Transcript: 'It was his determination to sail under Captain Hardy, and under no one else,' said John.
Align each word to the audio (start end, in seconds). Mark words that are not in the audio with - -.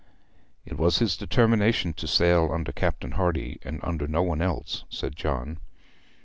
'It 0.65 0.79
was 0.79 0.97
his 0.97 1.15
determination 1.15 1.93
to 1.93 2.07
sail 2.07 2.49
under 2.51 2.71
Captain 2.71 3.11
Hardy, 3.11 3.59
and 3.61 3.79
under 3.83 4.07
no 4.07 4.23
one 4.23 4.41
else,' 4.41 4.83
said 4.89 5.15
John. 5.15 5.59